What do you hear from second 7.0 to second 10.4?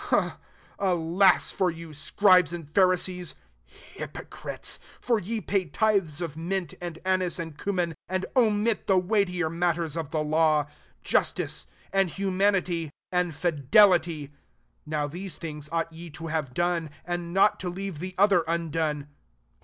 anii and cummin, and omit tf weightier matters of the